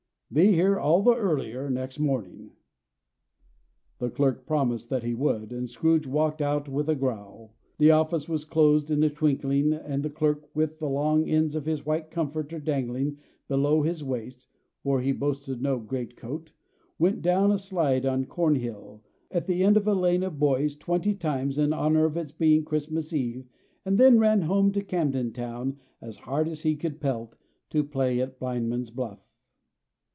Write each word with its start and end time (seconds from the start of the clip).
Be 0.33 0.53
here 0.53 0.79
all 0.79 1.01
the 1.01 1.17
earlier 1.17 1.69
next 1.69 1.99
morning." 1.99 2.51
The 3.97 4.09
clerk 4.09 4.45
promised 4.47 4.89
that 4.89 5.03
he 5.03 5.13
would; 5.13 5.51
and 5.51 5.69
Scrooge 5.69 6.07
walked 6.07 6.41
out 6.41 6.69
with 6.69 6.87
a 6.87 6.95
growl. 6.95 7.53
The 7.79 7.91
office 7.91 8.29
was 8.29 8.45
closed 8.45 8.89
in 8.89 9.03
a 9.03 9.09
twinkling, 9.09 9.73
and 9.73 10.03
the 10.03 10.09
clerk, 10.09 10.49
with 10.55 10.79
the 10.79 10.87
long 10.87 11.27
ends 11.29 11.53
of 11.53 11.65
his 11.65 11.85
white 11.85 12.09
comforter 12.11 12.59
dangling 12.59 13.17
below 13.49 13.81
his 13.81 14.05
waist 14.05 14.47
(for 14.81 15.01
he 15.01 15.11
boasted 15.11 15.61
no 15.61 15.79
great 15.79 16.15
coat), 16.15 16.53
went 16.97 17.21
down 17.21 17.51
a 17.51 17.57
slide 17.57 18.05
on 18.05 18.23
Cornhill, 18.23 19.03
at 19.31 19.47
the 19.47 19.65
end 19.65 19.75
of 19.75 19.85
a 19.85 19.93
lane 19.93 20.23
of 20.23 20.39
boys, 20.39 20.77
twenty 20.77 21.13
times, 21.13 21.57
in 21.57 21.73
honor 21.73 22.05
of 22.05 22.15
its 22.15 22.31
being 22.31 22.63
Christmas 22.63 23.11
eve, 23.11 23.49
and 23.83 23.97
then 23.97 24.17
ran 24.17 24.43
home 24.43 24.71
to 24.71 24.81
Camden 24.81 25.33
Town 25.33 25.77
as 25.99 26.19
hard 26.19 26.47
as 26.47 26.61
he 26.61 26.77
could 26.77 27.01
pelt, 27.01 27.35
to 27.71 27.83
play 27.83 28.21
at 28.21 28.39
blindman's 28.39 28.91
buff. 28.91 29.19